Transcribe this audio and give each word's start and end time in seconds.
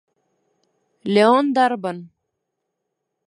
Леон 1.13 1.45
дарбан? 1.55 1.97